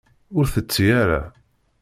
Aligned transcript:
Ur 0.37 0.45
tetti 0.53 0.85
ara. 1.01 1.21